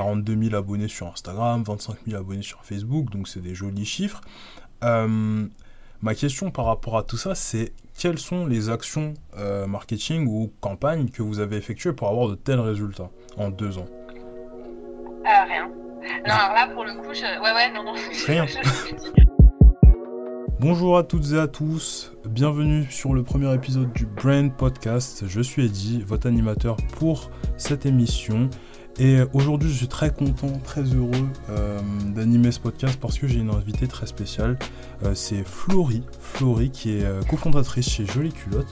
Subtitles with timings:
[0.00, 4.20] 42 000 abonnés sur Instagram, 25 000 abonnés sur Facebook, donc c'est des jolis chiffres.
[4.84, 5.48] Euh,
[6.00, 10.52] ma question par rapport à tout ça, c'est quelles sont les actions euh, marketing ou
[10.60, 13.88] campagnes que vous avez effectuées pour avoir de tels résultats en deux ans?
[15.26, 15.68] Euh, Rien.
[15.68, 17.22] Non, alors là, pour le coup, je...
[17.22, 17.94] ouais, ouais, non, non.
[18.26, 18.46] Rien.
[20.60, 25.24] Bonjour à toutes et à tous, bienvenue sur le premier épisode du Brand Podcast.
[25.26, 28.48] Je suis Eddy, votre animateur pour cette émission.
[29.02, 31.80] Et aujourd'hui, je suis très content, très heureux euh,
[32.14, 34.58] d'animer ce podcast parce que j'ai une invitée très spéciale.
[35.04, 38.70] Euh, c'est Florie, Florie qui est euh, cofondatrice chez Jolie Culotte.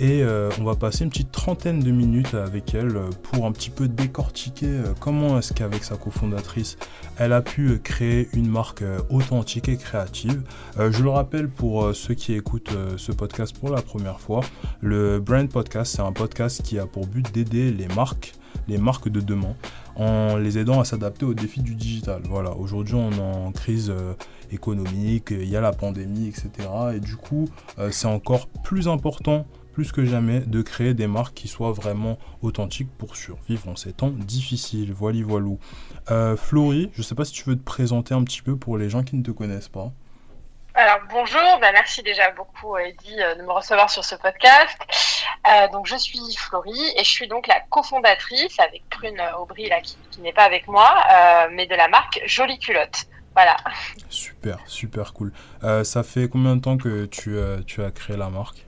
[0.00, 0.22] Et
[0.58, 2.94] on va passer une petite trentaine de minutes avec elle
[3.24, 6.76] pour un petit peu décortiquer comment est-ce qu'avec sa cofondatrice,
[7.16, 10.42] elle a pu créer une marque authentique et créative.
[10.78, 14.40] je le rappelle pour ceux qui écoutent ce podcast pour la première fois,
[14.80, 18.34] le Brand Podcast, c'est un podcast qui a pour but d'aider les marques
[18.68, 19.54] les marques de demain
[19.96, 22.22] en les aidant à s'adapter aux défis du digital.
[22.28, 24.14] Voilà, aujourd'hui on est en crise euh,
[24.52, 26.68] économique, il y a la pandémie, etc.
[26.94, 29.46] Et du coup, euh, c'est encore plus important,
[29.78, 33.92] plus que jamais, de créer des marques qui soient vraiment authentiques pour survivre en ces
[33.92, 34.92] temps difficiles.
[34.92, 35.60] Voilà, voilou.
[36.10, 38.76] Euh, Florie, je ne sais pas si tu veux te présenter un petit peu pour
[38.76, 39.92] les gens qui ne te connaissent pas.
[40.74, 44.76] Alors bonjour, bah, merci déjà beaucoup Eddy euh, de me recevoir sur ce podcast.
[45.46, 49.80] Euh, donc je suis Florie et je suis donc la cofondatrice avec Prune Aubry là,
[49.80, 53.06] qui, n'est pas avec moi, euh, mais de la marque Jolie Culotte.
[53.32, 53.56] Voilà.
[54.08, 55.32] Super, super cool.
[55.84, 57.36] ça fait combien de temps que tu,
[57.68, 58.64] tu as créé la marque?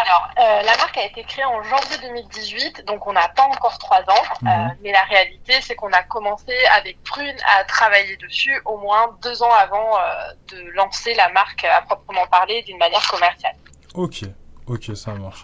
[0.00, 3.76] Alors, euh, la marque a été créée en janvier 2018, donc on n'a pas encore
[3.78, 4.76] trois ans, euh, mhm.
[4.82, 9.42] mais la réalité, c'est qu'on a commencé avec Prune à travailler dessus au moins deux
[9.42, 13.56] ans avant euh, de lancer la marque à proprement parler d'une manière commerciale.
[13.94, 14.22] Ok,
[14.68, 15.42] ok, ça marche.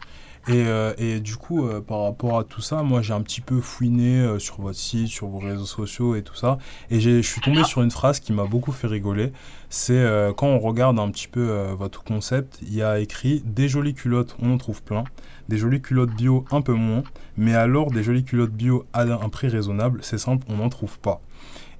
[0.49, 3.41] Et, euh, et, du coup, euh, par rapport à tout ça, moi j'ai un petit
[3.41, 6.59] peu fouiné euh, sur votre site, sur vos réseaux sociaux et tout ça.
[6.91, 9.33] Et je suis tombé sur une phrase qui m'a beaucoup fait rigoler.
[9.71, 10.07] C'est
[10.37, 14.37] quand on regarde un petit peu votre concept, il y a écrit Des jolies culottes,
[14.41, 15.03] on en trouve plein.
[15.49, 17.03] Des jolies culottes bio, un peu moins.
[17.37, 20.99] Mais alors, des jolies culottes bio à un prix raisonnable, c'est simple, on n'en trouve
[21.01, 21.21] pas.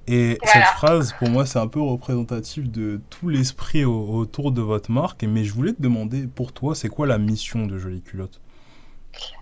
[0.07, 4.91] Et cette phrase, pour moi, c'est un peu représentatif de tout l'esprit autour de votre
[4.91, 5.23] marque.
[5.23, 8.41] Mais je voulais te demander, pour toi, c'est quoi la mission de Jolie Culotte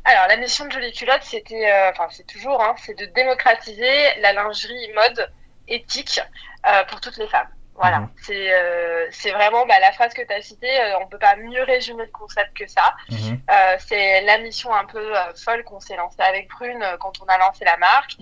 [0.06, 4.19] alors, la mission de Jolie Culotte, c'était, euh, enfin, c'est toujours, hein, c'est de démocratiser
[4.19, 5.31] la lingerie mode
[5.67, 6.19] éthique
[6.67, 7.47] euh, pour toutes les femmes.
[7.75, 8.09] Voilà, mhm.
[8.22, 11.35] c'est euh, c'est vraiment bah, la phrase que tu as citée, euh, on peut pas
[11.35, 12.94] mieux résumer le concept que ça.
[13.09, 13.41] Mhm.
[13.50, 17.22] Euh, c'est la mission un peu euh, folle qu'on s'est lancée avec Prune euh, quand
[17.22, 18.16] on a lancé la marque.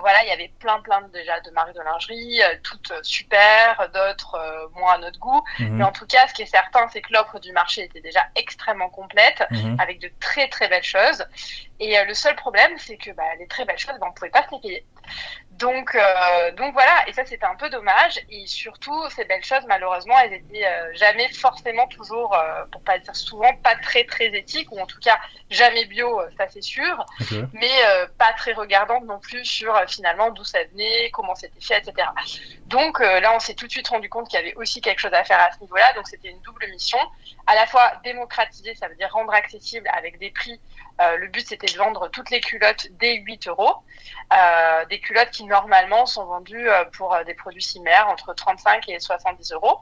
[0.00, 4.70] voilà, il y avait plein plein de, déjà de marques de lingerie, toutes super, d'autres
[4.74, 5.42] moins à notre goût.
[5.58, 5.76] Mhm.
[5.76, 8.24] Mais en tout cas, ce qui est certain, c'est que l'offre du marché était déjà
[8.36, 9.42] extrêmement complète,
[9.78, 11.24] avec de très très belles choses.
[11.80, 14.44] Et le seul problème, c'est que bah, les très belles choses, bah, on pouvait pas
[14.44, 14.86] se les payer.
[15.62, 18.18] Donc, euh, donc voilà, et ça c'était un peu dommage.
[18.30, 22.98] Et surtout, ces belles choses, malheureusement, elles étaient euh, jamais forcément toujours, euh, pour pas
[22.98, 25.18] dire souvent, pas très très éthiques, ou en tout cas
[25.50, 27.06] jamais bio, ça c'est sûr,
[27.52, 27.70] mais
[28.18, 32.08] pas très regardantes non plus sur finalement d'où ça venait, comment c'était fait, etc.
[32.66, 35.12] Donc là, on s'est tout de suite rendu compte qu'il y avait aussi quelque chose
[35.12, 35.92] à faire à ce niveau-là.
[35.94, 36.98] Donc c'était une double mission,
[37.46, 40.60] à la fois démocratiser, ça veut dire rendre accessible avec des prix
[41.00, 43.74] euh, le but, c'était de vendre toutes les culottes dès 8 euros.
[44.32, 49.00] Euh, des culottes qui, normalement, sont vendues euh, pour des produits similaires entre 35 et
[49.00, 49.80] 70 euros.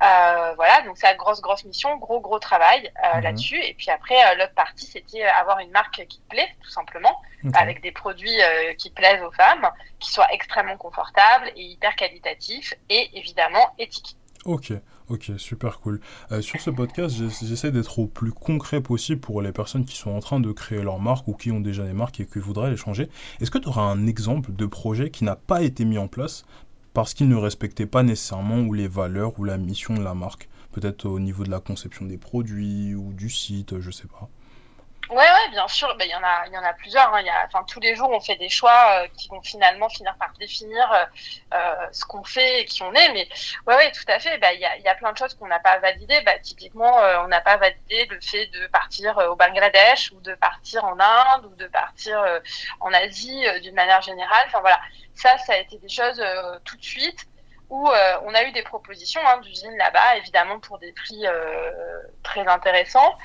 [0.00, 3.22] voilà, donc c'est une grosse, grosse mission, gros, gros travail mhm.
[3.22, 3.60] là-dessus.
[3.62, 7.20] Et puis après, l'autre partie, c'était avoir une marque qui plaît, tout simplement,
[7.54, 8.40] avec des produits
[8.78, 9.68] qui plaisent aux femmes,
[10.00, 14.16] qui soient extrêmement confortables et hyper qualitatifs et évidemment éthiques.
[14.44, 14.72] Ok.
[15.12, 16.00] Ok, super cool.
[16.30, 20.10] Euh, sur ce podcast, j'essaie d'être au plus concret possible pour les personnes qui sont
[20.10, 22.70] en train de créer leur marque ou qui ont déjà des marques et qui voudraient
[22.70, 23.10] les changer.
[23.38, 26.46] Est-ce que tu auras un exemple de projet qui n'a pas été mis en place
[26.94, 30.48] parce qu'il ne respectait pas nécessairement ou les valeurs ou la mission de la marque?
[30.72, 34.30] Peut-être au niveau de la conception des produits ou du site, je sais pas.
[35.12, 35.94] Ouais, ouais, bien sûr.
[35.96, 37.12] Ben, il y en a, il y en a plusieurs.
[37.14, 37.20] Hein.
[37.20, 40.14] Y a, enfin, tous les jours, on fait des choix euh, qui vont finalement finir
[40.18, 41.04] par définir euh,
[41.54, 43.12] euh ce qu'on fait et qui on est.
[43.12, 43.28] Mais
[43.66, 44.38] ouais, ouais, tout à fait.
[44.38, 46.22] Ben, il y, a, y a plein de choses qu'on n'a pas validées.
[46.22, 50.34] Ben, typiquement, euh, on n'a pas validé le fait de partir au Bangladesh ou de
[50.34, 52.24] partir en Inde ou de partir
[52.80, 54.44] en Asie d'une manière générale.
[54.46, 54.80] Enfin voilà,
[55.14, 56.24] ça, ça a été des choses
[56.64, 57.26] tout de suite
[57.72, 61.72] où euh, on a eu des propositions hein, d'usines là-bas, évidemment pour des prix euh,
[62.22, 63.16] très intéressants.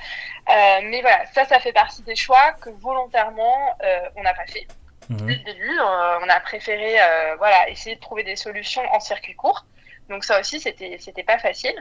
[0.50, 3.76] Euh, mais voilà, ça, ça fait partie des choix que volontairement
[4.16, 4.66] on n'a pas fait.
[5.10, 5.28] Mhm.
[5.28, 6.96] Dès le début, on a préféré
[7.38, 9.66] voilà essayer de trouver des solutions en circuit court
[10.09, 11.75] Donc ça aussi, c'était c'était pas facile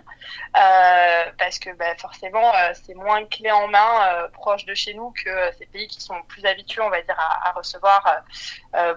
[0.57, 4.95] euh, parce que bah, forcément, euh, c'est moins clé en main euh, proche de chez
[4.95, 8.25] nous que ces pays qui sont plus habitués, on va dire, à, à recevoir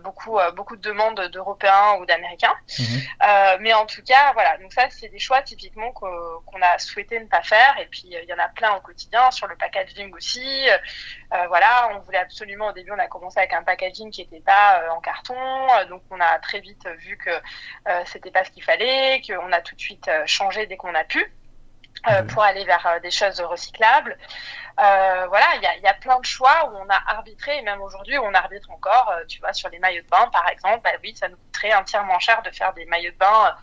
[0.03, 2.55] beaucoup beaucoup de demandes d'Européens ou d'Américains.
[2.79, 3.61] Mhm.
[3.61, 4.57] mais en tout cas, voilà.
[4.57, 7.77] Donc ça, c'est des choix typiquement qu'on a souhaité ne pas faire.
[7.79, 10.67] Et puis il y en a plein au quotidien sur le packaging aussi.
[11.47, 14.83] voilà, on voulait absolument au début, on a commencé avec un packaging qui n'était pas
[14.91, 15.35] en carton,
[15.89, 17.31] donc on a très vite vu que
[18.05, 21.03] c'était pas ce qu'il fallait qu'on a tout de suite euh, changé dès qu'on a
[21.03, 21.33] pu.
[22.07, 24.17] Euh, pour aller vers euh, des choses recyclables.
[25.27, 27.81] Voilà, il y a, y a, plein de choix où on a arbitré, et même
[27.81, 31.15] aujourd'hui, on arbitre encore, tu vois, sur les maillots de bain, par exemple, bah oui,
[31.15, 33.55] ça nous coûterait entièrement cher de faire des maillots de bain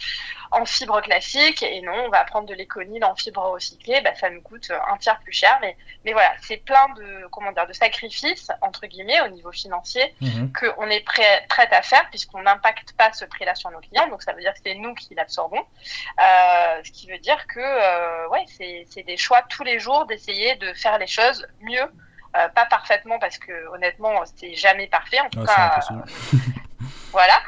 [0.51, 4.31] en fibre classique et non, on va prendre de l'éconil en fibre recyclée, bah, ça
[4.31, 5.59] nous coûte un tiers plus cher.
[5.61, 10.15] Mais, mais voilà, c'est plein de, comment dire, de sacrifices, entre guillemets, au niveau financier,
[10.21, 10.53] mhm.
[10.53, 14.09] qu'on est prêt, prêt à faire puisqu'on n'impacte pas ce prix-là sur nos clients.
[14.09, 15.65] Donc ça veut dire que c'est nous qui l'absorbons.
[16.21, 20.55] Euh, ce qui veut dire que euh, ouais, c'est des choix tous les jours d'essayer
[20.57, 21.87] de faire les choses mieux.
[22.37, 25.81] Euh, pas parfaitement parce que honnêtement c'est jamais parfait en tout cas
[27.13, 27.41] voilà.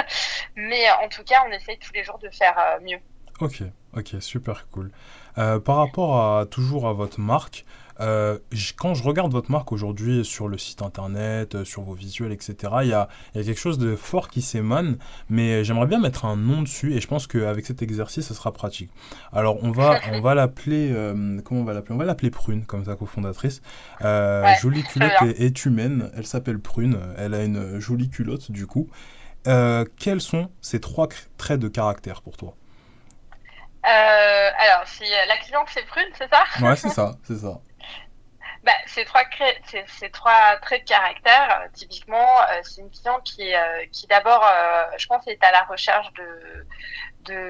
[0.56, 2.98] Mais en tout cas, on essaye tous les jours de faire euh, mieux.
[3.40, 3.62] Ok,
[3.94, 4.90] ok, super cool.
[5.38, 7.64] Euh, par rapport à toujours à votre marque,
[8.00, 8.38] euh,
[8.78, 12.54] quand je regarde votre marque aujourd'hui sur le site internet, euh, sur vos visuels, etc.,
[12.82, 14.98] il y a, y a, quelque chose de fort qui s'émane,
[15.28, 18.52] mais j'aimerais bien mettre un nom dessus et je pense qu'avec cet exercice, ce sera
[18.52, 18.90] pratique.
[19.32, 21.94] Alors, on va, on va l'appeler, euh, comment on va l'appeler?
[21.94, 23.60] On va l'appeler Prune, comme sa cofondatrice.
[24.60, 28.88] jolie culotte est, est, humaine, elle s'appelle Prune, elle a une jolie culotte du coup.
[29.44, 32.54] quels sont ces trois traits de caractère pour toi?
[33.82, 36.44] Alors, si la cliente c'est prune, c'est ça?
[36.62, 37.60] Ouais, c'est ça, c'est ça
[38.62, 39.22] bah, ces trois,
[39.86, 44.44] ces trois traits de caractère, euh, typiquement, euh, c'est une cliente qui, euh, qui d'abord,
[44.98, 46.66] je pense, est à la recherche de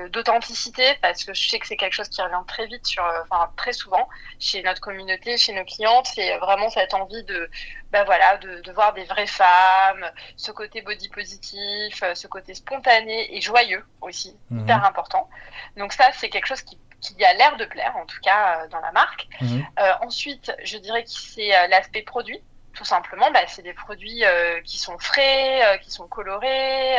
[0.08, 3.50] d'authenticité parce que je sais que c'est quelque chose qui revient très vite sur enfin
[3.56, 4.08] très souvent
[4.40, 7.48] chez notre communauté chez nos clientes c'est vraiment cette envie de
[7.92, 13.34] bah voilà de, de, voir des vraies femmes ce côté body positif ce côté spontané
[13.34, 14.62] et joyeux aussi mhm.
[14.62, 15.30] hyper important
[15.76, 18.68] donc ça c'est quelque chose qui qui a l'air de plaire, en tout cas euh,
[18.68, 19.28] dans la marque.
[19.40, 19.66] Mhm.
[19.78, 22.40] Euh, ensuite, je dirais que c'est euh, l'aspect produit.
[22.72, 24.22] Tout simplement, bah, c'est des produits
[24.64, 26.96] qui sont frais, qui sont colorés,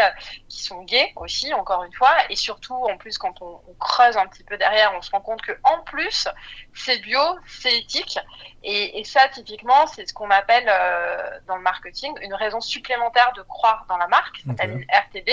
[0.49, 2.13] qui sont gays aussi, encore une fois.
[2.29, 5.41] Et surtout, en plus, quand on, creuse un petit peu derrière, on se rend compte
[5.41, 6.27] que en plus,
[6.73, 8.19] c'est bio, c'est éthique.
[8.63, 10.69] Et, et, ça, typiquement, c'est ce qu'on appelle
[11.47, 15.29] dans le marketing une raison supplémentaire de croire dans la marque, c'est-à-dire RTB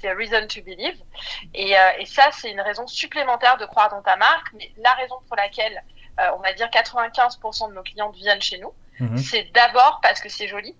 [0.00, 1.00] c'est reason to believe.
[1.54, 4.52] Et, euh, et ça, c'est une raison supplémentaire de croire dans ta marque.
[4.54, 5.82] Mais la raison pour laquelle,
[6.20, 9.18] euh, on va dire 95% de nos clients viennent chez nous, mhm.
[9.18, 10.74] c'est d'abord parce que c'est joli.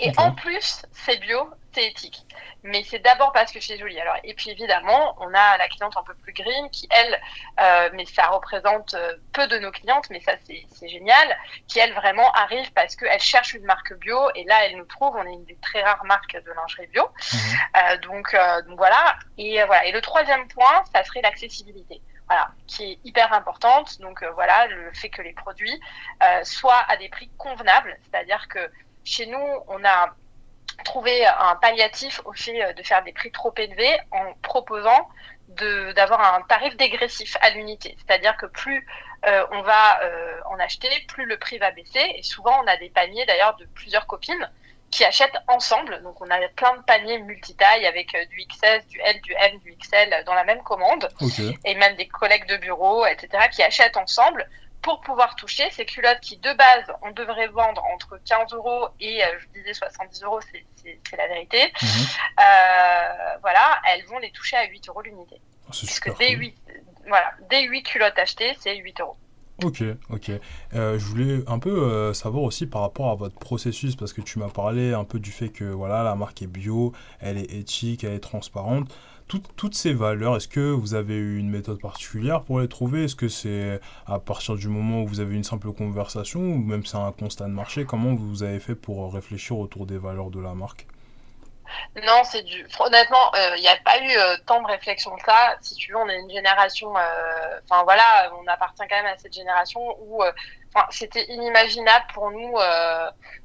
[0.00, 2.26] Et en plus, c'est bio, c'est éthique.
[2.62, 4.00] Mais c'est d'abord parce que c'est joli.
[4.00, 7.20] Alors, et puis évidemment, on a la cliente un peu plus green qui, elle,
[7.60, 11.38] euh, mais ça représente euh, peu de nos clientes, mais ça c'est génial,
[11.68, 15.14] qui elle vraiment arrive parce qu'elle cherche une marque bio et là elle nous trouve.
[15.14, 17.08] On est une des très rares marques de lingerie bio.
[17.32, 17.38] Mhm.
[17.76, 19.16] Euh, donc, euh, donc voilà.
[19.38, 19.84] Et voilà.
[19.84, 22.00] Et le troisième point, ça serait l'accessibilité.
[22.26, 24.00] Voilà, qui est hyper importante.
[24.00, 25.78] Donc voilà, le fait que les produits
[26.42, 28.70] soient à des prix convenables, c'est-à-dire que
[29.04, 30.14] chez nous, on a
[30.84, 35.08] trouvé un palliatif au fait euh, de faire des prix trop élevés en proposant
[35.48, 37.96] d'avoir un tarif dégressif à l'unité.
[37.98, 38.86] C'est-à-dire que plus
[39.26, 42.02] euh, on va euh, en acheter, plus le prix va baisser.
[42.16, 44.50] Et souvent, on a des paniers d'ailleurs de plusieurs copines
[44.90, 46.02] qui achètent ensemble.
[46.02, 49.76] Donc, on a plein de paniers multitailles avec du XS, du L, du M, du
[49.76, 51.08] XL dans la même commande.
[51.64, 54.48] Et même des collègues de bureau, etc., qui achètent ensemble
[54.84, 59.24] pour pouvoir toucher ces culottes qui, de base, on devrait vendre entre 15 euros et,
[59.24, 61.72] euh, je disais, 70 euros, c'est la vérité.
[61.82, 61.88] Mhm.
[61.88, 65.36] Euh, voilà, elles vont les toucher à 8 euros l'unité.
[65.40, 66.54] Oh, Parce que dès 8,
[67.08, 69.16] voilà, dès 8 culottes achetées, c'est 8 euros.
[69.62, 70.32] Ok, ok.
[70.74, 74.38] Euh, je voulais un peu savoir aussi par rapport à votre processus, parce que tu
[74.38, 78.04] m'as parlé un peu du fait que voilà, la marque est bio, elle est éthique,
[78.04, 78.92] elle est transparente
[79.28, 83.04] toutes ces valeurs, est-ce que vous avez eu une méthode particulière pour les trouver?
[83.04, 86.84] Est-ce que c'est à partir du moment où vous avez une simple conversation ou même
[86.84, 87.84] c'est un constat de marché?
[87.84, 90.86] Comment vous avez fait pour réfléchir autour des valeurs de la marque?
[91.96, 92.66] Non, c'est du.
[92.78, 95.56] Honnêtement, il euh, n'y a pas eu euh, tant de réflexion que ça.
[95.60, 96.96] Si tu veux, on est une génération.
[96.96, 100.22] Euh, enfin voilà, on appartient quand même à cette génération où
[100.90, 102.54] c'était inimaginable pour nous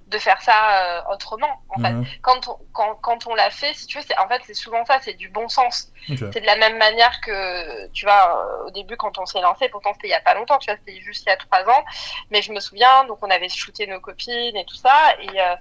[0.09, 1.61] de faire ça euh, autrement.
[1.69, 2.05] En fait, mhm.
[2.21, 4.83] quand on, quand, quand on l'a fait, si tu veux, c'est en fait c'est souvent
[4.85, 5.91] ça, c'est du bon sens.
[6.07, 9.69] C'est de la même manière que tu vois euh, au début quand on s'est lancé,
[9.69, 11.61] pourtant c'était il y a pas longtemps, tu vois, c'était juste il y a trois
[11.69, 11.85] ans,
[12.31, 15.55] mais je me souviens donc on avait shooté nos copines et tout ça et euh,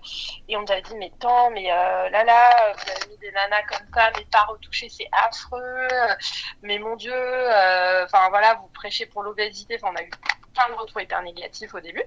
[0.48, 3.62] et on nous avait dit mais tant mais là là vous avez mis des nanas
[3.68, 5.88] comme ça mais pas retouchées c'est affreux,
[6.62, 7.12] mais mon dieu,
[8.04, 10.10] enfin voilà vous prêchez pour l'obésité, enfin on a eu
[10.58, 12.02] plein de retours hyper négatifs au début.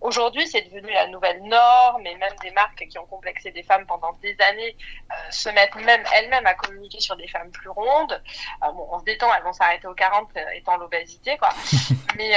[0.00, 3.86] Aujourd'hui, c'est devenu la nouvelle norme et même des marques qui ont complexé des femmes
[3.86, 4.76] pendant des années
[5.10, 8.22] euh, se mettent même elles-mêmes à communiquer sur des femmes plus rondes.
[8.64, 11.50] Euh, bon, on se détend, elles vont s'arrêter aux 40 euh, étant l'obésité, quoi.
[12.16, 12.32] mais,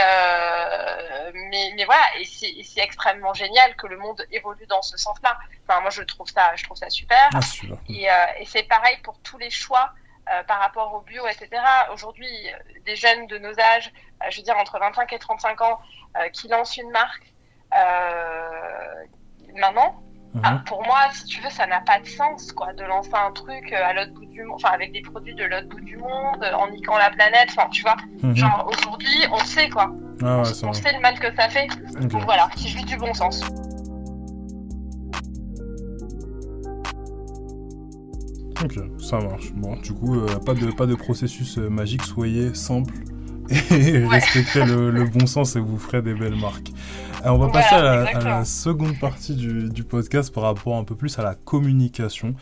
[1.34, 5.38] mais, mais voilà, et c'est extrêmement génial que le monde évolue dans ce sens-là.
[5.68, 7.30] Enfin, moi, je trouve ça, je trouve ça super.
[7.34, 7.40] Ah,
[7.88, 8.08] et,
[8.42, 9.94] et c'est pareil pour tous les choix
[10.32, 11.50] euh, par rapport au bio, etc.
[11.92, 12.30] Aujourd'hui,
[12.86, 13.92] des jeunes de nos âges,
[14.22, 15.80] euh, je veux dire entre 25 et 35 ans,
[16.34, 17.34] qui lancent une marque
[19.56, 19.96] maintenant,
[20.34, 20.42] mhm.
[20.44, 23.32] ah, pour moi, si tu veux, ça n'a pas de sens, quoi, de lancer un
[23.32, 26.46] truc à l'autre bout du monde, enfin, avec des produits de l'autre bout du monde,
[26.58, 27.98] en niquant la planète, enfin, tu vois.
[28.24, 28.36] Mhm.
[28.36, 29.92] Genre, aujourd'hui, on sait, quoi.
[30.22, 31.68] Ah on, sait le mal que ça fait.
[32.02, 33.42] Donc voilà, qui joue du bon sens.
[38.62, 39.54] Ok, ça marche.
[39.54, 42.94] Bon, du coup, euh, pas, de, pas de processus euh, magique, soyez simple
[43.72, 46.72] et respectez le, bon sens et vous ferez des belles marques.
[47.24, 51.24] on va passer à la, seconde partie du, podcast par rapport un peu plus à
[51.24, 52.36] la communication.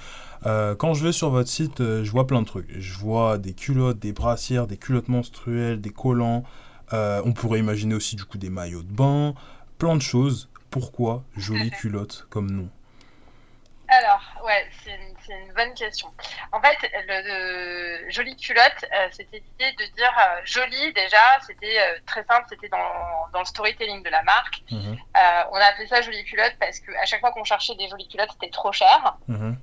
[0.46, 2.70] Euh, quand je vais sur votre site, je vois plein de trucs.
[2.78, 6.44] Je vois des culottes, des brassières, des culottes menstruelles, des collants.
[6.92, 9.34] on pourrait imaginer aussi du coup des maillots de bain,
[9.78, 10.50] plein de choses.
[10.70, 12.70] Pourquoi jolie culotte comme nom?
[13.90, 16.08] Alors, ouais, c'est une c'est une bonne question.
[16.52, 22.00] En fait, le, jolie culotte, euh, c'était l'idée de dire euh, jolie déjà, c'était euh,
[22.06, 22.78] très simple, c'était dans,
[23.34, 24.62] dans, le storytelling de la marque.
[24.72, 24.98] Mhm.
[25.52, 28.32] on a appelé ça jolie culotte parce qu'à chaque fois qu'on cherchait des jolies culottes,
[28.32, 29.18] c'était trop cher.
[29.28, 29.58] Mhm.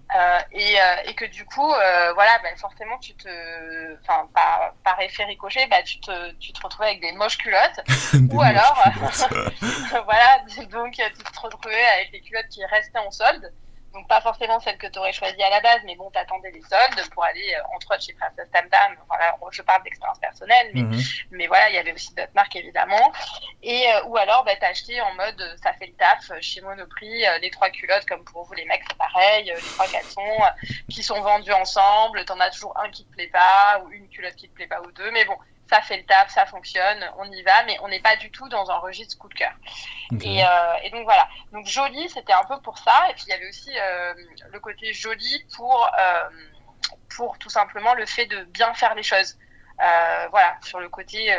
[0.52, 5.66] Et, et, que du coup, voilà, bah, forcément, tu te, enfin, par, par effet ricochet,
[5.68, 7.80] bah, tu, te, tu te retrouvais avec des moches culottes.
[8.30, 8.84] ou alors,
[10.04, 10.38] voilà,
[10.70, 13.52] donc tu te retrouvais avec des culottes qui restaient en solde.
[13.94, 16.62] Donc pas forcément celle que tu aurais choisie à la base, mais bon, t'attendais les
[16.62, 18.96] soldes pour aller, euh, entre autres, chez Princess Tam Tam.
[19.06, 21.00] Voilà, je parle d'expérience personnelle, mais, mhm.
[21.30, 23.12] mais voilà, il y avait aussi d'autres marques, évidemment.
[23.62, 26.60] Et, euh, ou alors, bah, t'as acheté en mode, euh, ça fait le taf, chez
[26.60, 30.42] Monoprix, les trois culottes, comme pour vous les mecs, c'est pareil, les trois caleçons,
[30.90, 34.34] qui sont vendus ensemble, t'en as toujours un qui te plaît pas, ou une culotte
[34.34, 35.36] qui te plaît pas, ou deux, mais bon,
[35.68, 38.48] ça fait le taf, ça fonctionne, on y va, mais on n'est pas du tout
[38.48, 39.52] dans un registre coup de cœur.
[40.22, 41.28] Et, euh, et, donc voilà.
[41.52, 43.06] Donc joli, c'était un peu pour ça.
[43.10, 44.14] Et puis il y avait aussi euh,
[44.50, 46.28] le côté joli pour euh,
[47.16, 49.38] pour tout simplement le fait de bien faire les choses.
[50.30, 51.36] Voilà, sur le côté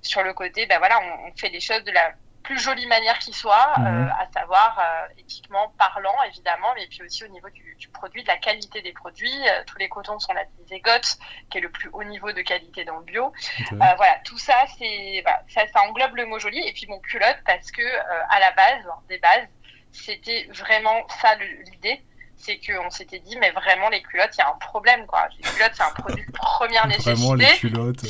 [0.00, 3.18] sur le côté, ben voilà, on, on fait les choses de la plus jolie manière
[3.18, 3.86] qui soit, mhm.
[3.86, 8.28] euh, à savoir euh, éthiquement parlant évidemment, mais puis aussi au niveau du, produit, de
[8.28, 9.48] la qualité des produits.
[9.48, 11.18] Euh, tous les cotons sont labellisés GOTS,
[11.50, 13.32] qui est le plus haut niveau de qualité dans le bio.
[13.70, 16.58] voilà, tout ça, c'est ça, ça englobe le mot joli.
[16.66, 17.82] Et puis mon culotte, parce que
[18.30, 19.48] à la base, des bases,
[19.92, 22.02] c'était vraiment ça l'idée
[22.42, 25.28] c'est qu'on s'était dit, mais vraiment, les culottes, il y a un problème, quoi.
[25.36, 27.14] Les culottes, c'est un produit de première nécessité.
[27.14, 28.02] Vraiment, les culottes.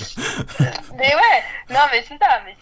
[0.96, 2.56] mais ouais, non, mais c'est ça, mais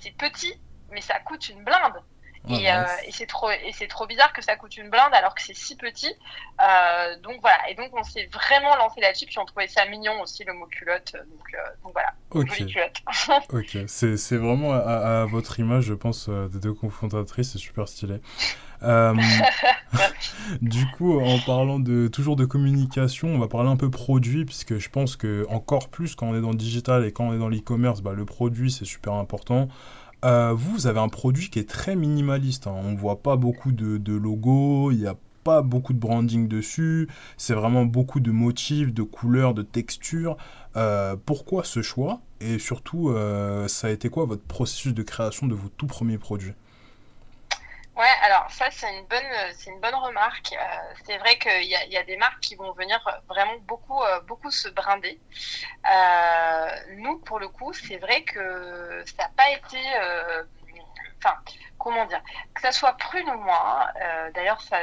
[0.00, 2.02] c'est petit, mais ça coûte une blinde.
[2.48, 5.34] et, euh, et c'est trop et c'est trop bizarre que ça coûte une blinde alors
[5.34, 6.12] que c'est si petit.
[6.60, 7.58] Euh, donc voilà.
[7.68, 10.66] Et donc on s'est vraiment lancé là-dessus puis on trouvait ça mignon aussi le mot
[10.66, 11.12] culotte.
[11.12, 12.12] Donc, euh, donc voilà.
[12.30, 12.62] Ok.
[13.52, 13.78] ok.
[13.86, 18.20] C'est c'est vraiment à, votre image je pense des deux confrontatrices c'est super stylé.
[20.62, 24.78] du coup, en parlant de toujours de communication, on va parler un peu produit, puisque
[24.78, 27.38] je pense que encore plus quand on est dans le digital et quand on est
[27.38, 29.68] dans l'e-commerce, bah, le produit c'est super important.
[30.24, 32.66] Euh, vous, avez un produit qui est très minimaliste.
[32.66, 32.74] Hein.
[32.74, 36.48] On ne voit pas beaucoup de, de logos, il n'y a pas beaucoup de branding
[36.48, 37.08] dessus.
[37.36, 40.36] C'est vraiment beaucoup de motifs, de couleurs, de textures.
[40.76, 42.20] Euh, pourquoi ce choix?
[42.40, 46.18] Et surtout, euh, ça a été quoi votre processus de création de vos tout premiers
[46.18, 46.54] produits?
[47.98, 50.52] Ouais, alors ça c'est une bonne, c'est une bonne remarque.
[50.52, 54.00] Euh, c'est vrai qu'il y a, y a, des marques qui vont venir vraiment beaucoup,
[54.04, 55.20] euh, beaucoup se brinder.
[55.90, 59.78] Euh, nous, pour le coup, c'est vrai que ça n'a pas été,
[61.18, 61.36] enfin,
[61.78, 62.20] comment dire,
[62.54, 63.88] que ça soit prune ou moins.
[64.00, 64.76] Euh, d'ailleurs, ça,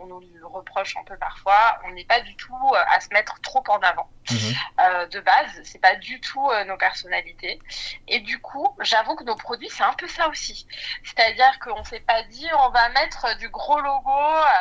[0.00, 1.78] on, nous le reproche un peu parfois.
[1.84, 4.08] On n'est pas du tout euh, à se mettre trop en avant.
[4.30, 4.54] Mhm.
[4.80, 7.60] Euh, de base, c'est pas du tout nos personnalités.
[8.08, 10.66] Et du coup, j'avoue que nos produits, c'est un peu ça aussi.
[11.04, 14.10] C'est-à-dire qu'on s'est pas dit, on va mettre du gros logo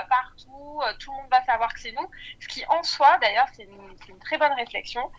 [0.09, 2.09] partout, tout le monde va savoir que c'est nous.
[2.39, 5.11] Ce qui, en soi, d'ailleurs, c'est une, une, très bonne réflexion,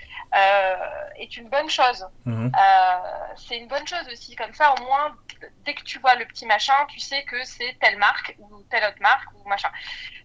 [1.16, 2.06] est une bonne chose.
[2.25, 2.52] Mhm.
[3.37, 4.37] c'est une bonne chose aussi.
[4.37, 5.16] Comme ça, au moins,
[5.64, 8.85] dès que tu vois le petit machin, tu sais que c'est telle marque ou telle
[8.85, 9.71] autre marque ou machin.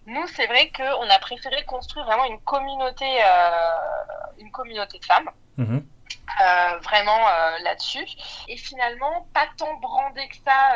[0.06, 3.10] Nous, c'est vrai qu'on a préféré construire vraiment une communauté,
[4.40, 5.30] une communauté de femmes.
[5.58, 5.86] Mhm.
[6.82, 7.24] vraiment
[7.66, 8.08] là-dessus.
[8.48, 10.76] Et finalement, pas tant brandé que ça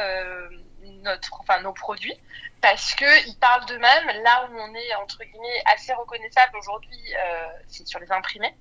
[1.02, 2.18] notre, enfin, nos produits
[2.62, 4.24] parce qu'ils parlent d'eux-mêmes.
[4.24, 8.54] Là où on est, entre guillemets, assez reconnaissable aujourd'hui, euh, c'est sur les imprimés.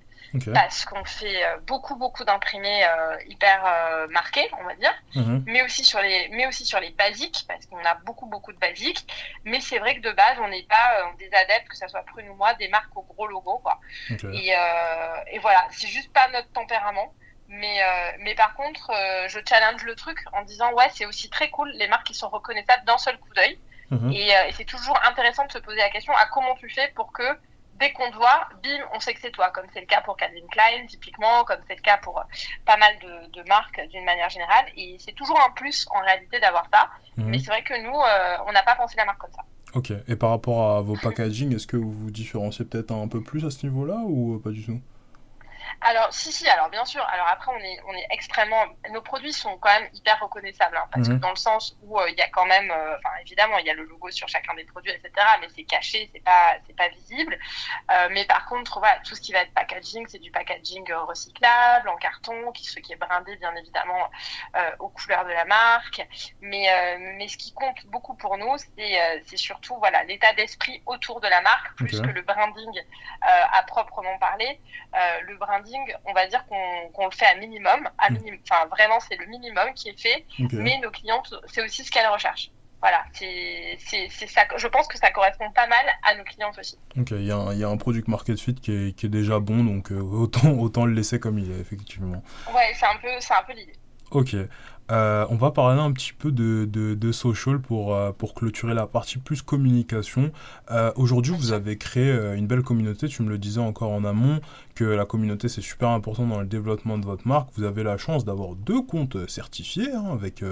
[0.52, 4.94] Parce qu'on fait euh, beaucoup, beaucoup d'imprimés euh, hyper marqués, on va dire.
[5.14, 5.44] Mhm.
[5.46, 8.58] Mais, aussi sur les, mais aussi sur les basiques, parce qu'on a beaucoup, beaucoup de
[8.58, 9.06] basiques.
[9.44, 12.28] Mais c'est vrai que de base, on n'est pas des adeptes, que ce soit Prune
[12.28, 13.58] ou moi, des marques au gros logo.
[13.58, 13.78] Quoi.
[14.10, 14.52] Et,
[15.32, 17.12] et voilà, c'est juste pas notre tempérament.
[17.48, 21.28] Mais, euh, mais par contre, euh, je challenge le truc en disant ouais, c'est aussi
[21.28, 23.58] très cool les marques qui sont reconnaissables d'un seul coup d'œil.
[23.90, 24.12] Mhm.
[24.12, 26.88] Et, euh, et c'est toujours intéressant de se poser la question à comment tu fais
[26.94, 27.22] pour que
[27.78, 30.16] dès qu'on te voit, bim, on sait que c'est toi, comme c'est le cas pour
[30.16, 32.22] Calvin Klein, typiquement, comme c'est le cas pour
[32.64, 34.66] pas mal de, de marques d'une manière générale.
[34.76, 36.88] Et c'est toujours un plus en réalité d'avoir ça.
[37.16, 37.30] Mhm.
[37.30, 37.98] Mais c'est vrai que nous,
[38.46, 39.44] on n'a pas pensé la marque comme ça.
[39.74, 39.92] Ok.
[40.06, 43.44] Et par rapport à vos packaging, est-ce que vous vous différenciez peut-être un peu plus
[43.44, 44.80] à ce niveau-là ou pas du tout?
[45.80, 47.02] Alors, si, si, alors bien sûr.
[47.12, 48.64] Alors après, on est, on est extrêmement.
[48.90, 51.20] Nos produits sont quand même hyper reconnaissables, hein, parce que mhm.
[51.20, 52.70] dans le sens où euh, il y a quand même.
[52.70, 55.10] Euh, enfin, évidemment, il y a le logo sur chacun des produits, etc.
[55.40, 57.38] Mais c'est caché, c'est pas, c'est pas visible.
[57.90, 61.88] Euh, mais par contre, voilà, tout ce qui va être packaging, c'est du packaging recyclable,
[61.88, 64.10] en carton, qui, ce qui est brindé, bien évidemment,
[64.78, 66.06] aux couleurs de la marque.
[66.40, 66.68] Mais,
[67.16, 71.28] mais ce qui compte beaucoup pour nous, c'est, c'est surtout voilà l'état d'esprit autour de
[71.28, 72.82] la marque, plus que le branding
[73.22, 74.60] à proprement parler.
[75.22, 75.63] le branding
[76.04, 77.88] on va dire qu'on le fait à minimum.
[77.98, 78.18] À mm.
[78.42, 80.24] Enfin, vraiment, c'est le minimum qui est fait.
[80.52, 82.50] Mais nos clientes, c'est aussi ce qu'elles recherchent.
[82.80, 83.78] Voilà, c'est
[84.28, 84.42] ça.
[84.58, 86.78] Je pense que ça correspond pas mal à nos clientes aussi.
[86.98, 89.90] Ok, il y, a un product market fit qui est, qui est déjà bon, donc
[89.90, 92.22] euh, autant, autant le laisser comme il est, effectivement.
[92.54, 93.72] Ouais, c'est un peu, un peu l'idée.
[94.10, 94.36] Ok.
[94.90, 98.86] Euh, on va parler un petit peu de, de, social pour, euh, pour clôturer la
[98.86, 100.30] partie plus communication.
[100.70, 104.40] Euh, aujourd'hui, vous avez créé une belle communauté, tu me le disais encore en amont,
[104.74, 107.48] que la communauté c'est super important dans le développement de votre marque.
[107.56, 110.44] Vous avez la chance d'avoir deux comptes certifiés, hein, avec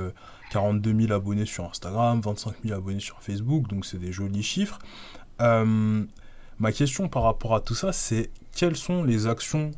[0.51, 4.79] 42 000 abonnés sur Instagram, 25 000 abonnés sur Facebook, donc c'est des jolis chiffres.
[5.39, 9.71] ma question par rapport à tout ça, c'est quelles sont les actions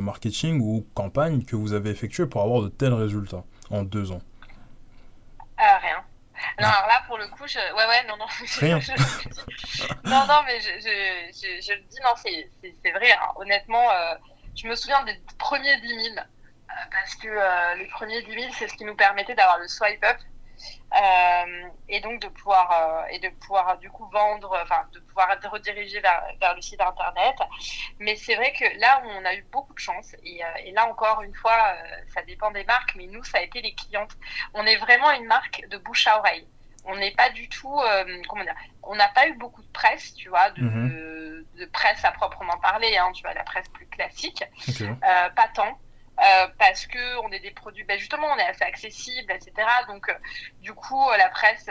[0.00, 4.22] marketing ou campagnes que vous avez effectuées pour avoir de tels résultats en deux ans?
[5.60, 6.04] Euh, Rien.
[6.60, 7.58] Non, alors là, pour le coup, je...
[7.58, 8.26] ouais, ouais, non, non.
[8.60, 8.78] Rien.
[10.04, 13.12] non, non, mais je, je, je, le dis, non, c'est vrai.
[13.12, 13.32] Hein.
[13.36, 14.14] Honnêtement, euh,
[14.54, 16.00] je me souviens des premiers 10 000.
[16.16, 20.04] Euh, parce que les premiers 10 000, c'est ce qui nous permettait d'avoir le swipe
[20.04, 20.18] up
[20.94, 25.30] euh, et donc de pouvoir euh, et de pouvoir du coup vendre, enfin de pouvoir
[25.32, 27.36] être redirigé vers, vers le site internet.
[27.98, 30.88] Mais c'est vrai que là on a eu beaucoup de chance et, euh, et là
[30.88, 31.74] encore une fois,
[32.14, 34.12] ça dépend des marques, mais nous ça a été les clientes.
[34.54, 36.48] On est vraiment une marque de bouche à oreille.
[36.84, 37.78] On n'est pas du tout,
[38.28, 41.44] comment dire, on n'a pas eu beaucoup de presse, tu vois, de, mhm.
[41.56, 44.42] de, presse à proprement parler, hein, tu vois, la presse plus classique,
[45.02, 45.78] pas tant.
[46.18, 49.52] Euh, parce que on est des produits, ben justement, on est assez accessible, etc.
[49.86, 50.14] Donc, euh,
[50.60, 51.66] du coup, euh, la presse,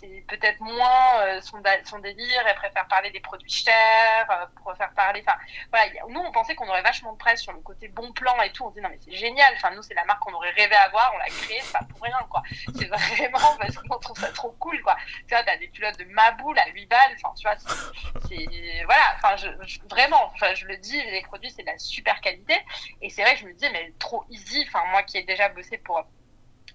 [0.00, 2.42] c'est peut-être moins son, son, délire.
[2.46, 5.22] Elle préfère parler des produits chers, faire parler.
[5.26, 5.38] Enfin,
[5.70, 5.86] voilà.
[6.08, 8.64] Nous, on pensait qu'on aurait vachement de presse sur le côté bon plan et tout.
[8.64, 9.52] On dit non, mais c'est génial.
[9.56, 11.12] Enfin, nous, c'est la marque qu'on aurait rêvé avoir.
[11.14, 12.42] On l'a créée, c'est pas pour rien, quoi.
[12.78, 14.96] C'est vraiment parce qu'on trouve ça trop cool, quoi.
[15.28, 17.16] Tu vois, t'as des culottes de Maboule à 8 balles.
[17.22, 17.56] Enfin, tu vois,
[18.28, 19.09] c'est voilà.
[19.22, 22.54] Enfin, je, vraiment, enfin, je le dis, les produits, c'est de la super qualité.
[23.02, 24.64] Et c'est vrai que je me dis, mais trop easy.
[24.68, 26.02] Enfin, moi qui ai déjà bossé pour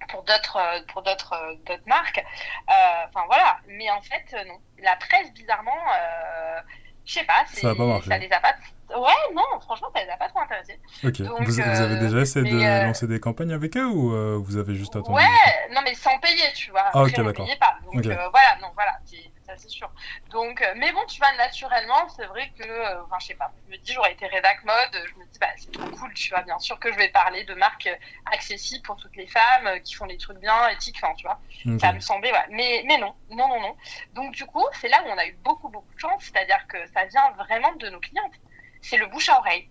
[0.10, 2.20] pour d'autres pour d'autres d'autres marques.
[2.20, 2.74] Euh,
[3.08, 3.58] enfin voilà.
[3.68, 4.60] Mais en fait, non.
[4.80, 6.60] La presse, bizarrement, euh,
[7.06, 8.56] je sais pas, ça, a ça les a pas.
[8.90, 10.80] Ouais, non, franchement, ça les a pas trop intéressés.
[11.04, 11.22] Ok.
[11.22, 15.16] vous, avez déjà essayé de lancer des campagnes avec eux ou vous avez juste attendu?
[15.16, 16.86] Ouais, non, mais sans payer, tu vois.
[16.94, 17.48] Ah, ok, d'accord.
[17.60, 17.78] pas.
[17.86, 19.00] Donc voilà, non, voilà
[19.46, 19.90] ça c'est sûr.
[20.30, 23.52] Donc, euh, mais bon, tu vas naturellement, c'est vrai que, euh, enfin, je sais pas,
[23.66, 26.30] je me dis, j'aurais été rédac mode, je me dis, bah, c'est trop cool, tu
[26.30, 27.90] vois, bien sûr que je vais parler de marques
[28.32, 31.40] accessibles pour toutes les femmes, euh, qui font des trucs bien, éthiques, enfin, tu vois,
[31.80, 32.46] ça me semblait, ouais.
[32.50, 33.76] Mais, mais non, non, non, non.
[34.14, 36.78] Donc, du coup, c'est là où on a eu beaucoup, beaucoup de chance, c'est-à-dire que
[36.94, 38.34] ça vient vraiment de nos clientes.
[38.82, 39.70] C'est le bouche à oreille.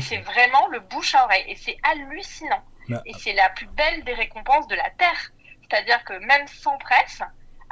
[0.00, 1.44] C'est vraiment le bouche à oreille.
[1.48, 2.62] Et c'est hallucinant.
[2.88, 3.02] Bah.
[3.06, 5.32] Et c'est la plus belle des récompenses de la Terre.
[5.62, 7.22] C'est-à-dire que même sans presse,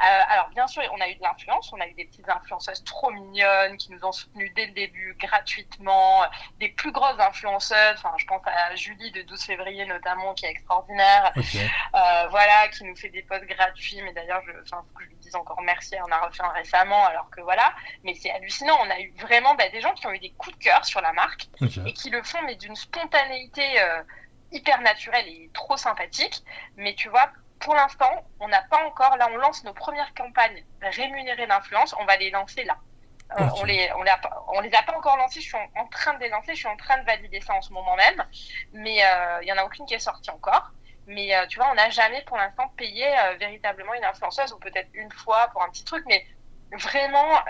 [0.01, 1.73] euh, alors, bien sûr, on a eu de l'influence.
[1.73, 5.15] On a eu des petites influenceuses trop mignonnes qui nous ont soutenues dès le début,
[5.19, 6.23] gratuitement.
[6.59, 7.95] Des plus grosses influenceuses.
[7.95, 11.33] Enfin, je pense à Julie de 12 février, notamment, qui est extraordinaire.
[11.95, 14.01] Euh, voilà, qui nous fait des posts gratuits.
[14.03, 15.95] Mais d'ailleurs, je, enfin, que je lui dise encore merci.
[16.07, 17.73] On a refait un récemment, alors que voilà.
[18.03, 18.77] Mais c'est hallucinant.
[18.81, 21.01] On a eu vraiment bah, des gens qui ont eu des coups de cœur sur
[21.01, 21.47] la marque
[21.85, 24.01] et qui le font, mais d'une spontanéité euh,
[24.51, 26.43] hyper naturelle et trop sympathique.
[26.77, 30.63] Mais tu vois, pour l'instant, on n'a pas encore, là on lance nos premières campagnes
[30.81, 32.77] rémunérées d'influence, on va les lancer là.
[33.39, 35.87] Euh, on les on les, a, on les a pas encore lancées, je suis en,
[35.87, 38.25] train de les lancer, je suis en train de valider ça en ce moment même,
[38.73, 40.71] mais il euh, y en a aucune qui est sortie encore.
[41.05, 43.05] Mais euh, tu vois, on n'a jamais pour l'instant payé
[43.39, 46.25] véritablement une influenceuse ou peut-être une fois pour un petit truc, mais
[46.71, 47.43] vraiment,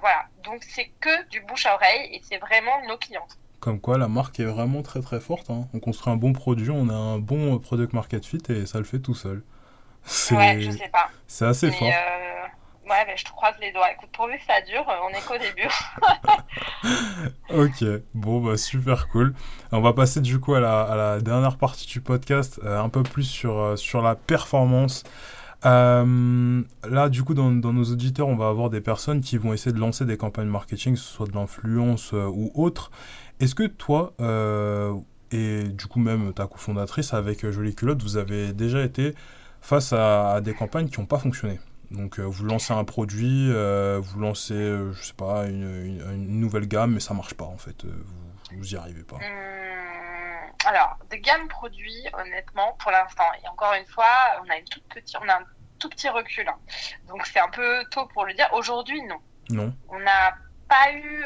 [0.00, 0.26] voilà.
[0.38, 3.38] Donc c'est que du bouche à oreille et c'est vraiment nos clientes.
[3.68, 5.50] Comme quoi, la marque est vraiment très très forte.
[5.50, 5.68] Hein.
[5.74, 8.84] On construit un bon produit, on a un bon product market fit et ça le
[8.84, 9.42] fait tout seul.
[10.30, 11.10] Ouais, je sais pas.
[11.26, 11.86] C'est assez fort.
[11.86, 13.92] Ouais, mais je te croise les doigts.
[13.92, 15.68] Écoute, pourvu que ça dure, on est qu'au début.
[17.50, 19.34] ok, bon, bah super cool.
[19.70, 22.88] On va passer du coup à la, à la dernière partie du podcast, euh, un
[22.88, 25.04] peu plus sur, euh, sur la performance.
[25.66, 29.52] Euh, là, du coup, dans, dans, nos auditeurs, on va avoir des personnes qui vont
[29.52, 32.90] essayer de lancer des campagnes marketing, que ce soit de l'influence ou autre.
[33.40, 34.14] Est-ce que toi,
[35.30, 39.14] et du coup même ta cofondatrice avec Jolie Culotte, vous avez déjà été
[39.60, 41.58] face à des campagnes qui n'ont pas fonctionné?
[41.90, 46.40] Donc euh, vous lancez un produit, euh, vous lancez, euh, je sais pas, une, une,
[46.40, 47.84] nouvelle gamme, mais ça marche pas en fait.
[47.84, 49.16] vous, vous y arrivez pas.
[50.66, 54.04] Alors, de gamme produits, honnêtement, pour l'instant, et encore une fois,
[54.44, 55.44] on a une toute petite, on a un
[55.78, 56.46] tout petit recul.
[56.46, 56.58] Hein.
[57.06, 58.48] Donc c'est un peu tôt pour le dire.
[58.52, 59.18] Aujourd'hui, non.
[59.50, 59.74] Non.
[59.88, 60.34] On n'a
[60.68, 61.24] pas eu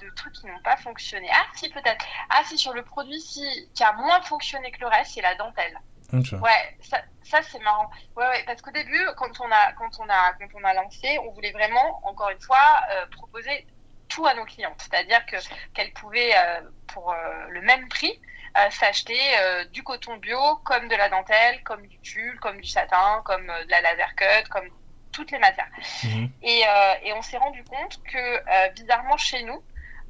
[0.00, 1.28] de trucs qui n'ont pas fonctionné.
[1.32, 2.04] Ah si peut-être.
[2.30, 5.34] Ah si sur le produit si, qui a moins fonctionné que le reste, c'est la
[5.36, 5.78] dentelle.
[6.12, 7.90] Ouais, ça, ça c'est marrant.
[8.16, 11.18] Ouais, ouais, parce qu'au début, quand on a, quand on a, quand on a lancé,
[11.26, 13.66] on voulait vraiment, encore une fois, euh, proposer
[14.08, 14.78] tout à nos clientes.
[14.78, 15.36] C'est-à-dire que
[15.72, 18.20] qu'elles pouvaient, euh, pour euh, le même prix,
[18.70, 19.18] s'acheter
[19.72, 23.68] du coton bio, comme de la dentelle, comme du tulle, comme du satin, comme de
[23.68, 24.68] la laser cut, comme
[25.14, 25.68] toutes les matières.
[26.02, 26.30] Mhm.
[26.42, 26.62] Et,
[27.04, 29.62] et, on s'est rendu compte que bizarrement chez nous,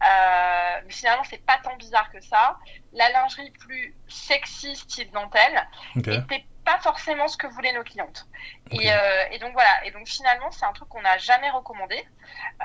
[0.02, 2.58] euh, mais finalement, c'est pas tant bizarre que ça.
[2.92, 8.26] La lingerie plus sexy, style dentelle, n'était pas forcément ce que voulaient nos clientes.
[8.70, 9.84] Et, euh, et, donc voilà.
[9.84, 11.96] Et donc finalement, c'est un truc qu'on n'a jamais recommandé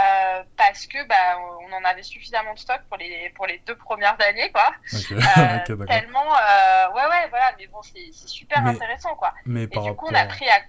[0.01, 3.75] euh, parce que bah, on en avait suffisamment de stock pour les pour les deux
[3.75, 4.73] premières années, quoi.
[5.37, 7.53] Euh, tellement, euh, ouais, ouais, voilà.
[7.57, 9.33] Mais bon, c'est super intéressant, quoi.
[9.45, 10.61] Mais et par du coup, on a appris à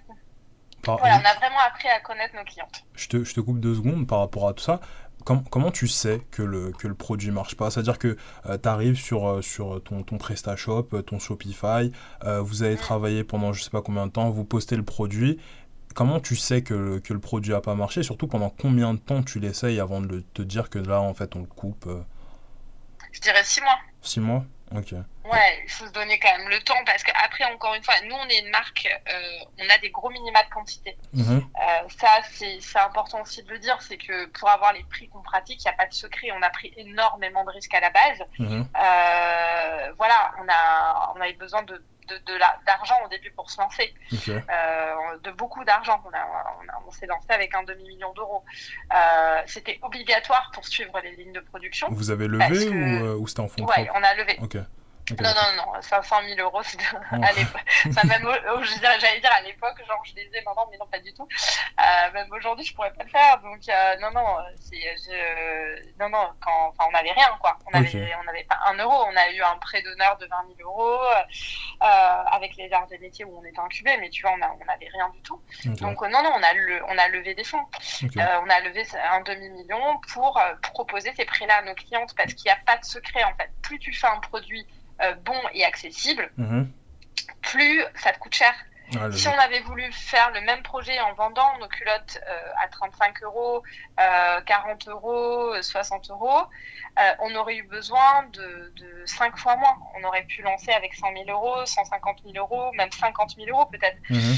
[0.85, 2.83] voilà, on a vraiment appris à connaître nos clientes.
[2.95, 4.79] Je te, je te coupe deux secondes par rapport à tout ça
[5.23, 7.71] comment tu sais que le, que le produit marche pas?
[7.71, 8.17] C'est-à-dire que
[8.47, 11.91] euh, tu arrives sur, euh, sur ton, ton PrestaShop, euh, ton Shopify,
[12.23, 15.39] vous avez travaillé pendant je sais pas combien de temps, vous postez le produit.
[15.93, 18.03] Comment tu sais que le, que le produit a pas marché?
[18.03, 21.35] Surtout pendant combien de temps tu l'essayes avant de te dire que là, en fait,
[21.35, 21.89] on le coupe
[23.11, 23.77] Je dirais six mois.
[24.01, 24.45] Six mois?
[25.23, 28.15] Ouais, il faut se donner quand même le temps parce qu'après, encore une fois, nous,
[28.15, 30.97] on est une marque, euh, on a des gros minima de quantité.
[31.13, 31.45] Mhm.
[31.55, 35.21] Euh, ça, c'est important aussi de le dire, c'est que pour avoir les prix qu'on
[35.21, 36.29] pratique, il n'y a pas de secret.
[36.35, 38.19] On a pris énormément de risques à la base.
[38.39, 38.67] Mhm.
[38.75, 41.83] Euh, voilà, on a, on avait besoin de
[42.65, 46.01] d'argent au début pour se lancer, de beaucoup d'argent.
[46.05, 48.43] On, on, s'est lancé avec un demi-million d'euros.
[49.45, 51.87] C'était obligatoire pour suivre les lignes de production.
[51.91, 52.69] Vous avez levé
[53.15, 54.39] ou, c'était en fonds Ouais, on a levé.
[55.19, 56.77] Non, non, non, 500 000 euros, c'est
[57.11, 57.61] à l'époque.
[57.85, 58.27] même,
[58.99, 61.27] j'allais dire à l'époque, genre, je disais, non, non, mais non, pas du tout.
[61.79, 63.39] Euh, même aujourd'hui, je pourrais pas le faire.
[63.41, 64.37] Donc, euh, non, non,
[65.99, 67.57] non, non, quand, enfin, on n'avait rien, quoi.
[67.67, 69.05] On n'avait on avait pas un euro.
[69.07, 70.99] On a eu un prêt d'honneur de 20 000 euros
[71.81, 71.85] euh,
[72.31, 75.09] avec les arts des métiers où on était incubé, mais tu vois, on n'avait rien
[75.09, 75.41] du tout.
[75.65, 77.65] Donc, non, non, on a, le, on a levé des fonds.
[78.15, 82.51] on a levé un demi-million pour proposer ces prix-là à nos clientes parce qu'il n'y
[82.51, 83.49] a pas de secret, en fait.
[83.61, 84.67] Plus tu fais un produit
[85.03, 86.71] euh, bon et accessible, mhm.
[87.41, 88.53] plus ça te coûte cher.
[88.99, 92.67] Ah, si on avait voulu faire le même projet en vendant nos culottes euh, à
[92.67, 93.63] 35 euros,
[94.45, 96.41] 40 euh, euros, 60 euros,
[97.19, 99.77] on aurait eu besoin de, de 5 fois moins.
[99.97, 103.65] On aurait pu lancer avec 100 000 euros, 150 000 euros, même 50 000 euros
[103.67, 103.97] peut-être.
[104.09, 104.35] Mhm.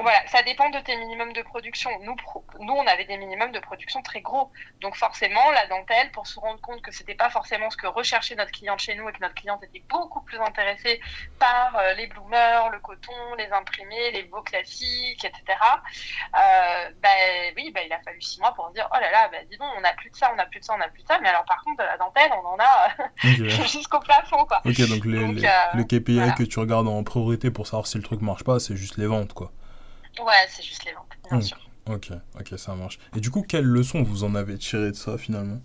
[0.00, 1.90] Voilà, ça dépend de tes minimums de production.
[2.02, 2.16] Nous,
[2.60, 4.50] nous, on avait des minimums de production très gros.
[4.80, 8.34] Donc forcément, la dentelle, pour se rendre compte que c'était pas forcément ce que recherchait
[8.34, 11.00] notre cliente chez nous et que notre cliente était beaucoup plus intéressée
[11.38, 15.42] par euh, les bloomers, le coton, les imprimés, les beaux classiques, etc.
[16.34, 19.46] Euh, ben oui, ben, il a fallu six mois pour dire, oh là là, ben
[19.50, 21.02] dis donc, on a plus de ça, on a plus de ça, on a plus
[21.02, 21.18] de ça.
[21.20, 24.62] Mais alors par contre, la dentelle, on en a jusqu'au plafond, quoi.
[24.64, 28.04] Ok, donc, les, euh, le KPI que tu regardes en priorité pour savoir si le
[28.04, 29.52] truc marche pas, c'est juste les ventes, quoi.
[30.18, 31.58] Ouais, c'est juste les ventes, bien sûr.
[31.86, 32.98] Ok, ok, ça marche.
[33.16, 35.60] Et du coup, quelle leçon vous en avez tiré de ça finalement?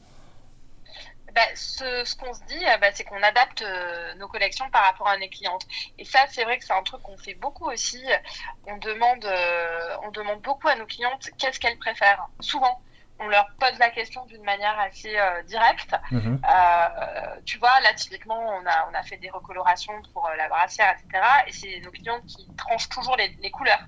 [1.33, 5.07] Bah, ce, ce qu'on se dit, bah, c'est qu'on adapte euh, nos collections par rapport
[5.09, 5.63] à nos clientes.
[5.97, 8.01] Et ça, c'est vrai que c'est un truc qu'on fait beaucoup aussi.
[8.65, 12.25] On demande, euh, on demande beaucoup à nos clientes qu'est-ce qu'elles préfèrent.
[12.39, 12.79] Souvent,
[13.19, 15.95] on leur pose la question d'une manière assez euh, directe.
[16.11, 16.41] Mhm.
[16.43, 20.49] Euh, tu vois, là, typiquement, on a, on a fait des recolorations pour euh, la
[20.49, 21.23] brassière, etc.
[21.47, 23.83] Et c'est nos clients qui tranchent toujours les, les couleurs.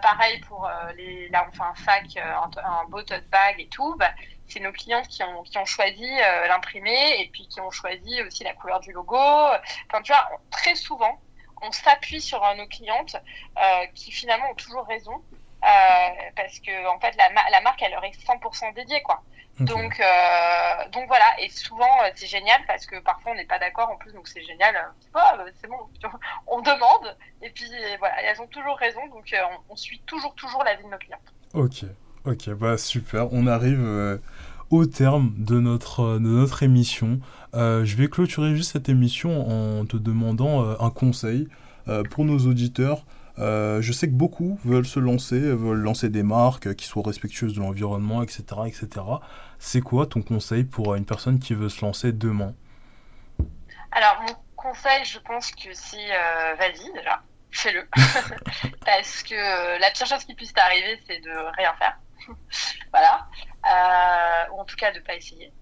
[0.00, 3.94] pareil pour les, là, on fait un sac, un, un beau tote bag et tout.
[3.98, 4.10] Bah,
[4.48, 6.08] c'est nos clients qui ont, qui ont choisi
[6.48, 9.16] l'imprimé et puis qui ont choisi aussi la couleur du logo.
[9.16, 11.20] Enfin, tu vois, très souvent,
[11.62, 13.16] on s'appuie sur nos clientes
[13.94, 15.35] qui finalement ont toujours raison euh,
[16.36, 19.22] parce que en fait la, la, marque elle leur est 100% dédiée quoi.
[19.60, 21.24] Donc euh, donc voilà.
[21.40, 24.12] Et souvent euh, c'est génial parce que parfois on n'est pas d'accord en plus.
[24.12, 24.74] Donc c'est génial.
[25.14, 25.18] Oh,
[25.60, 25.78] c'est bon.
[26.46, 27.16] On demande.
[27.42, 27.64] Et puis
[27.98, 28.22] voilà.
[28.22, 29.00] Elles ont toujours raison.
[29.08, 29.34] Donc
[29.70, 31.18] on, suit toujours toujours la vie de nos clients.
[31.54, 31.84] Ok.
[32.26, 32.50] Ok.
[32.50, 33.32] Bah super.
[33.32, 34.20] On arrive
[34.70, 37.20] au terme de notre, de notre émission.
[37.54, 41.48] je vais clôturer juste cette émission en te demandant un conseil
[42.10, 43.04] pour nos auditeurs
[43.38, 47.54] euh, je sais que beaucoup veulent se lancer, veulent lancer des marques qui soient respectueuses
[47.54, 48.88] de l'environnement, etc., etc.
[49.58, 52.54] C'est quoi ton conseil pour une personne qui veut se lancer demain?
[53.92, 57.86] Alors, mon conseil, je pense que c'est euh, vas-y déjà, fais-le.
[58.86, 61.98] Parce que euh, la pire chose qui puisse t'arriver, c'est de rien faire.
[62.90, 63.28] voilà.
[64.52, 65.52] ou en tout cas, de ne pas essayer.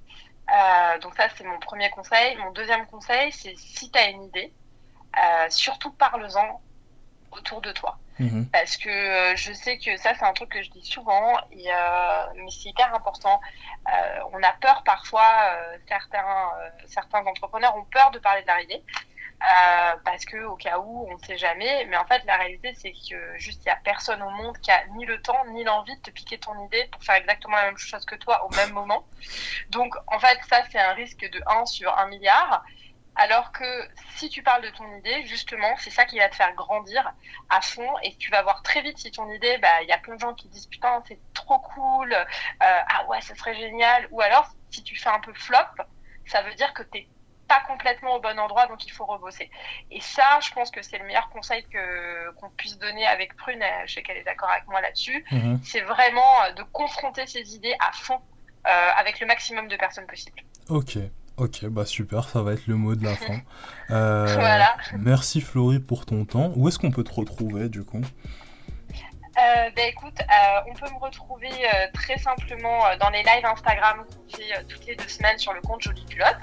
[1.02, 2.36] donc ça, c'est mon premier conseil.
[2.36, 4.52] Mon deuxième conseil, c'est si tu as une idée,
[5.48, 6.60] surtout parle-en
[7.36, 7.98] autour de toi.
[8.18, 8.48] Mhm.
[8.50, 11.66] Parce que euh, je sais que ça, c'est un truc que je dis souvent, et,
[11.68, 13.40] euh, mais c'est hyper important.
[13.88, 15.56] Euh, on a peur parfois,
[15.88, 16.50] certains,
[16.86, 18.82] certains entrepreneurs ont peur de parler de l'arrivée.
[20.04, 22.92] parce que au cas où on ne sait jamais mais en fait la réalité c'est
[22.92, 25.94] que juste il y a personne au monde qui a ni le temps ni l'envie
[25.96, 28.72] de te piquer ton idée pour faire exactement la même chose que toi au même
[28.72, 29.04] moment
[29.68, 32.64] donc en fait ça c'est un risque de 1 sur 1 milliard
[33.16, 36.52] alors que si tu parles de ton idée, justement, c'est ça qui va te faire
[36.54, 37.12] grandir
[37.48, 39.98] à fond et tu vas voir très vite si ton idée, bah, il y a
[39.98, 42.24] plein de gens qui disent putain, c'est trop cool, euh,
[42.60, 44.08] ah ouais, ça serait génial.
[44.10, 45.84] Ou alors, si tu fais un peu flop,
[46.26, 47.08] ça veut dire que t'es
[47.46, 49.50] pas complètement au bon endroit, donc il faut rebosser.
[49.90, 53.62] Et ça, je pense que c'est le meilleur conseil que qu'on puisse donner avec Prune.
[53.86, 55.24] Je sais qu'elle est d'accord avec moi là-dessus.
[55.30, 55.60] Mhm.
[55.62, 58.20] C'est vraiment euh, de confronter ses idées à fond
[58.66, 60.40] euh, avec le maximum de personnes possible.
[60.68, 60.98] Ok.
[61.36, 63.38] Ok, bah super, ça va être le mot de la fin.
[63.90, 64.74] Euh, voilà.
[64.98, 66.52] Merci Florie pour ton temps.
[66.56, 68.00] Où est-ce qu'on peut te retrouver du coup?
[69.36, 74.06] Euh, bah, écoute, euh, on peut me retrouver euh, très simplement dans les lives Instagram
[74.06, 76.38] qu'on fait toutes les deux semaines sur le compte Jolie Culotte,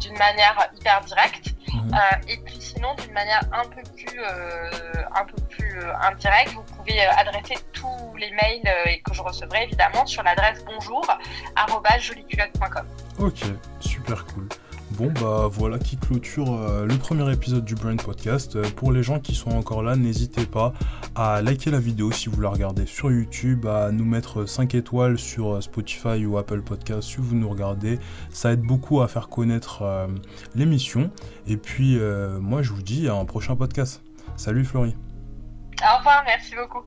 [0.00, 1.48] d'une manière hyper directe.
[1.72, 1.98] Mhm.
[2.28, 7.56] et puis sinon, d'une manière un peu plus, un peu plus indirecte, vous pouvez adresser
[7.72, 12.86] tous les mails que je recevrai évidemment sur l'adresse bonjour@jolieculotte.com.
[13.18, 13.44] Ok,
[13.80, 14.48] super cool.
[14.92, 18.56] Bon bah voilà qui clôture euh, le premier épisode du Brain Podcast.
[18.56, 20.74] Euh, pour les gens qui sont encore là, n'hésitez pas
[21.14, 25.18] à liker la vidéo si vous la regardez sur YouTube, à nous mettre 5 étoiles
[25.18, 27.98] sur euh, Spotify ou Apple Podcast si vous nous regardez.
[28.30, 29.82] Ça aide beaucoup à faire connaître
[30.54, 31.10] l'émission.
[31.46, 31.98] Et puis
[32.40, 34.02] moi je vous dis à un prochain podcast.
[34.36, 34.96] Salut Florie.
[35.82, 36.80] Au revoir, merci beaucoup.